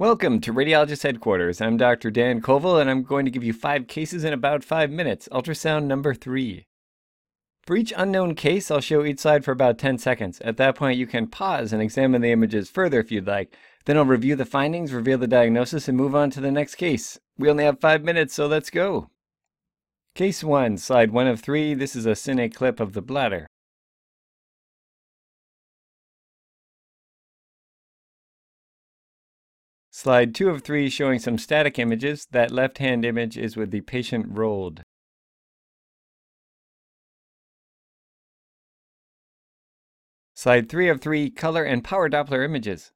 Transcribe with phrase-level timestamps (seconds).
[0.00, 1.60] Welcome to Radiologist Headquarters.
[1.60, 2.12] I'm Dr.
[2.12, 5.28] Dan Koval, and I'm going to give you five cases in about five minutes.
[5.32, 6.68] Ultrasound number three.
[7.66, 10.40] For each unknown case, I'll show each slide for about 10 seconds.
[10.42, 13.52] At that point, you can pause and examine the images further if you'd like.
[13.86, 17.18] Then I'll review the findings, reveal the diagnosis, and move on to the next case.
[17.36, 19.10] We only have five minutes, so let's go.
[20.14, 21.74] Case 1, slide 1 of 3.
[21.74, 23.48] This is a cine clip of the bladder.
[30.00, 32.28] Slide 2 of 3 showing some static images.
[32.30, 34.80] That left-hand image is with the patient rolled.
[40.36, 42.92] Slide 3 of 3 color and power Doppler images.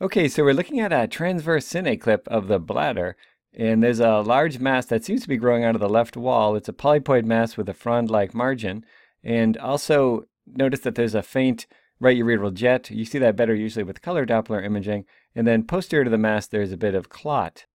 [0.00, 3.16] Okay, so we're looking at a transverse cine clip of the bladder,
[3.52, 6.56] and there's a large mass that seems to be growing out of the left wall.
[6.56, 8.86] It's a polypoid mass with a frond-like margin.
[9.24, 11.66] And also notice that there's a faint
[11.98, 12.90] right ureteral jet.
[12.90, 15.06] You see that better usually with color Doppler imaging.
[15.34, 17.66] And then posterior to the mass, there's a bit of clot.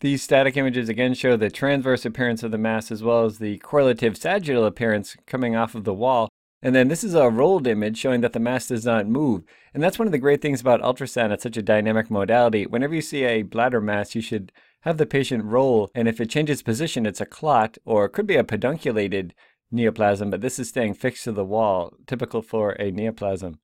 [0.00, 3.58] These static images again show the transverse appearance of the mass as well as the
[3.58, 6.28] correlative sagittal appearance coming off of the wall.
[6.60, 9.44] And then this is a rolled image showing that the mass does not move.
[9.72, 11.30] And that's one of the great things about ultrasound.
[11.30, 12.66] It's such a dynamic modality.
[12.66, 15.90] Whenever you see a bladder mass, you should have the patient roll.
[15.94, 19.32] And if it changes position, it's a clot or it could be a pedunculated
[19.74, 23.58] neoplasm, but this is staying fixed to the wall, typical for a neoplasm.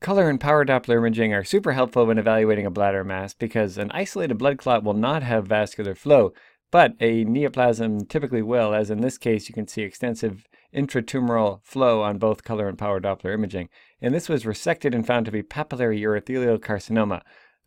[0.00, 3.90] Color and power Doppler imaging are super helpful when evaluating a bladder mass because an
[3.92, 6.32] isolated blood clot will not have vascular flow,
[6.72, 12.02] but a neoplasm typically will, as in this case you can see extensive intratumoral flow
[12.02, 13.68] on both color and power Doppler imaging.
[14.00, 17.20] And this was resected and found to be papillary urothelial carcinoma,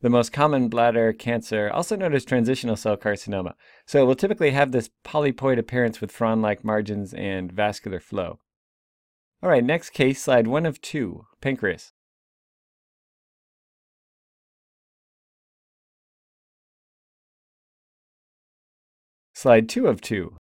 [0.05, 3.53] the most common bladder cancer, also known as transitional cell carcinoma.
[3.87, 8.37] So it will typically have this polypoid appearance with frond-like margins and vascular flow.
[9.41, 11.91] All right, next case, slide one of two, pancreas.
[19.33, 20.37] Slide two of two,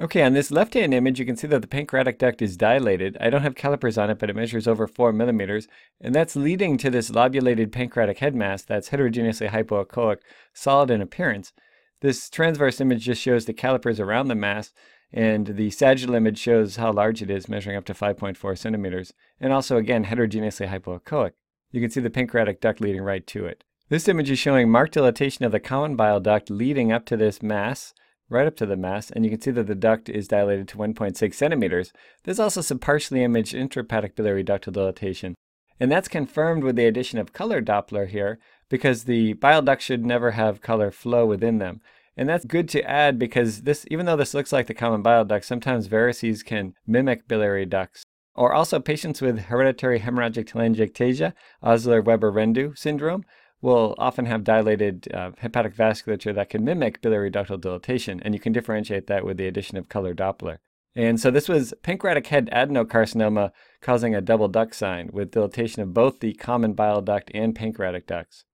[0.00, 3.18] Okay, on this left-hand image, you can see that the pancreatic duct is dilated.
[3.20, 5.68] I don't have calipers on it, but it measures over 4 millimeters,
[6.00, 10.20] and that's leading to this lobulated pancreatic head mass that's heterogeneously hypoechoic,
[10.54, 11.52] solid in appearance.
[12.00, 14.72] This transverse image just shows the calipers around the mass,
[15.12, 19.52] and the sagittal image shows how large it is, measuring up to 5.4 centimeters, and
[19.52, 21.32] also, again, heterogeneously hypoechoic.
[21.72, 23.64] You can see the pancreatic duct leading right to it.
[23.90, 27.42] This image is showing marked dilatation of the common bile duct leading up to this
[27.42, 27.92] mass,
[28.30, 30.78] right up to the mass, and you can see that the duct is dilated to
[30.78, 31.92] 1.6 centimeters.
[32.24, 35.34] There's also some partially imaged intrahepatic biliary ductal dilatation.
[35.78, 38.38] And that's confirmed with the addition of color Doppler here,
[38.68, 41.80] because the bile ducts should never have color flow within them.
[42.16, 45.24] And that's good to add because this, even though this looks like the common bile
[45.24, 48.04] duct, sometimes varices can mimic biliary ducts.
[48.34, 51.32] Or also patients with hereditary hemorrhagic telangiectasia,
[51.62, 53.24] Osler-Weber-Rendu syndrome,
[53.62, 58.40] will often have dilated uh, hepatic vasculature that can mimic biliary ductal dilatation, and you
[58.40, 60.58] can differentiate that with the addition of color Doppler.
[60.96, 65.94] And so this was pancreatic head adenocarcinoma causing a double duct sign with dilatation of
[65.94, 68.44] both the common bile duct and pancreatic ducts.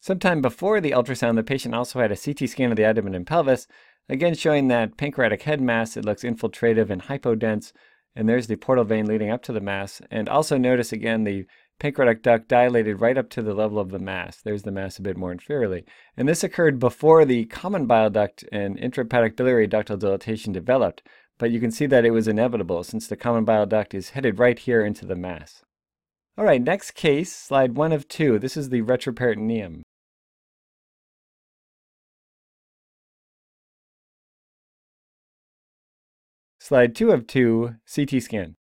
[0.00, 3.26] Sometime before the ultrasound, the patient also had a CT scan of the abdomen and
[3.26, 3.66] pelvis,
[4.08, 5.96] again showing that pancreatic head mass.
[5.96, 7.72] It looks infiltrative and hypodense,
[8.14, 10.00] and there's the portal vein leading up to the mass.
[10.10, 11.46] And also notice again the
[11.78, 14.40] pancreatic duct dilated right up to the level of the mass.
[14.42, 15.84] There's the mass a bit more inferiorly.
[16.16, 21.02] And this occurred before the common bile duct and intrahepatic biliary ductal dilatation developed,
[21.38, 24.38] but you can see that it was inevitable since the common bile duct is headed
[24.38, 25.62] right here into the mass.
[26.36, 28.38] All right, next case, slide one of two.
[28.38, 29.82] This is the retroperitoneum.
[36.58, 38.56] Slide two of two, CT scan.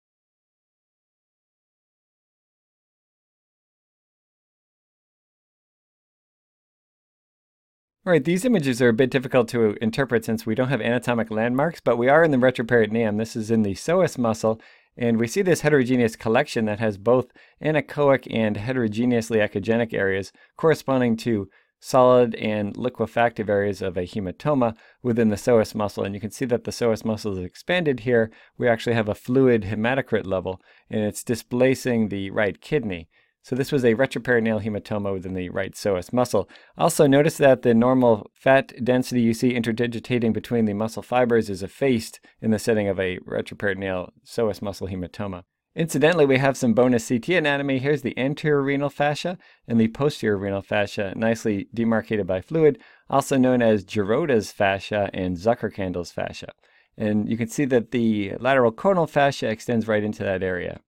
[8.09, 11.29] All right, these images are a bit difficult to interpret since we don't have anatomic
[11.29, 13.19] landmarks, but we are in the retroperitoneum.
[13.19, 14.59] This is in the psoas muscle,
[14.97, 17.27] and we see this heterogeneous collection that has both
[17.63, 25.29] anechoic and heterogeneously echogenic areas corresponding to solid and liquefactive areas of a hematoma within
[25.29, 26.03] the psoas muscle.
[26.03, 28.31] And you can see that the psoas muscle is expanded here.
[28.57, 30.59] We actually have a fluid hematocrit level,
[30.89, 33.07] and it's displacing the right kidney.
[33.41, 36.49] So this was a retroperitoneal hematoma within the right psoas muscle.
[36.77, 41.63] Also notice that the normal fat density you see interdigitating between the muscle fibers is
[41.63, 45.43] effaced in the setting of a retroperitoneal psoas muscle hematoma.
[45.75, 47.77] Incidentally, we have some bonus CT anatomy.
[47.77, 49.37] Here's the anterior renal fascia
[49.67, 55.37] and the posterior renal fascia, nicely demarcated by fluid, also known as Gerota's fascia and
[55.37, 56.51] Zuckerkandl's fascia.
[56.97, 60.81] And you can see that the lateroconal fascia extends right into that area.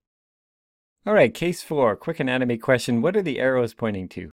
[1.04, 3.02] All right, case four, quick anatomy question.
[3.02, 4.30] What are the arrows pointing to?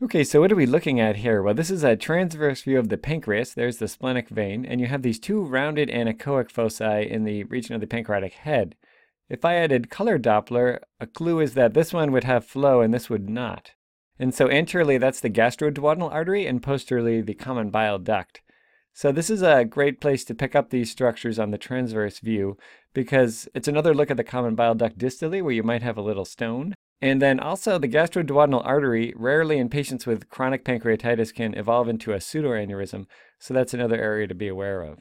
[0.00, 1.42] Okay, so what are we looking at here?
[1.42, 3.52] Well, this is a transverse view of the pancreas.
[3.52, 7.74] There's the splenic vein, and you have these two rounded anechoic foci in the region
[7.74, 8.76] of the pancreatic head.
[9.28, 12.94] If I added color Doppler, a clue is that this one would have flow and
[12.94, 13.72] this would not.
[14.20, 18.40] And so anteriorly, that's the gastroduodenal artery, and posteriorly, the common bile duct.
[18.98, 22.56] So this is a great place to pick up these structures on the transverse view
[22.92, 26.02] because it's another look at the common bile duct distally where you might have a
[26.02, 26.74] little stone.
[27.00, 32.12] And then also the gastroduodenal artery, rarely in patients with chronic pancreatitis, can evolve into
[32.12, 33.06] a pseudoaneurysm.
[33.38, 34.98] So that's another area to be aware of.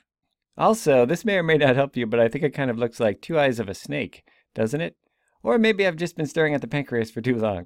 [0.60, 3.00] Also, this may or may not help you, but I think it kind of looks
[3.00, 4.24] like two eyes of a snake,
[4.54, 4.96] doesn't it?
[5.42, 7.66] Or maybe I've just been staring at the pancreas for too long.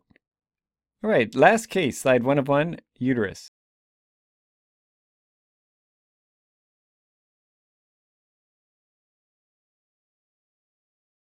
[1.03, 3.51] All right, last case, slide one of one, uterus.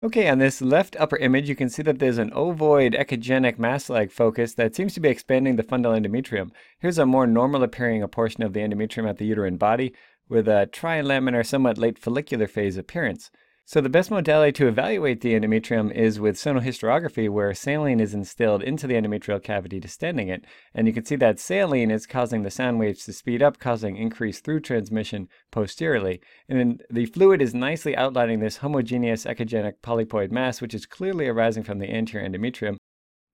[0.05, 4.11] Okay, on this left upper image, you can see that there's an ovoid echogenic mass-like
[4.11, 6.51] focus that seems to be expanding the fundal endometrium.
[6.77, 9.95] Here's a more normal appearing portion of the endometrium at the uterine body
[10.29, 13.31] with a trilaminar, somewhat late follicular phase appearance.
[13.67, 18.61] So the best modality to evaluate the endometrium is with sonohysterography where saline is instilled
[18.61, 20.45] into the endometrial cavity distending it.
[20.75, 23.97] And you can see that saline is causing the sound waves to speed up, causing
[23.97, 26.21] increased through transmission posteriorly.
[26.47, 31.27] And then the fluid is nicely outlining this homogeneous echogenic polypoid mass, which is clearly
[31.27, 32.77] arising from the anterior endometrium.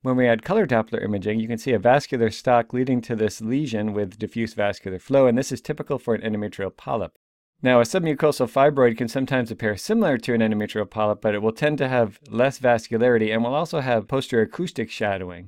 [0.02, 3.42] When we add color Doppler imaging, you can see a vascular stalk leading to this
[3.42, 7.18] lesion with diffuse vascular flow, and this is typical for an endometrial polyp.
[7.64, 11.52] Now, a submucosal fibroid can sometimes appear similar to an endometrial polyp, but it will
[11.52, 15.48] tend to have less vascularity and will also have posterior acoustic shadowing.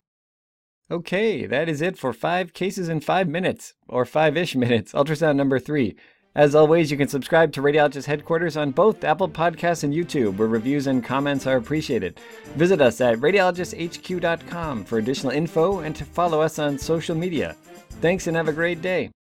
[0.92, 5.58] Okay, that is it for five cases in five minutes, or five-ish minutes, ultrasound number
[5.58, 5.96] three.
[6.36, 10.48] As always, you can subscribe to Radiologist Headquarters on both Apple Podcasts and YouTube, where
[10.48, 12.20] reviews and comments are appreciated.
[12.56, 17.56] Visit us at radiologisthq.com for additional info and to follow us on social media.
[18.02, 19.12] Thanks and have a great day.